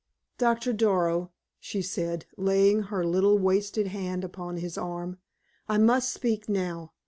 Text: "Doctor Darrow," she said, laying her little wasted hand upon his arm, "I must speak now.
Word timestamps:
"Doctor 0.39 0.73
Darrow," 0.73 1.31
she 1.59 1.83
said, 1.83 2.25
laying 2.35 2.81
her 2.89 3.05
little 3.05 3.37
wasted 3.37 3.85
hand 3.85 4.23
upon 4.23 4.57
his 4.57 4.75
arm, 4.75 5.19
"I 5.69 5.77
must 5.77 6.11
speak 6.11 6.49
now. 6.49 6.93